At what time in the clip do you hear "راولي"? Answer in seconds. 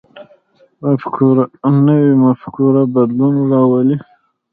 3.51-3.97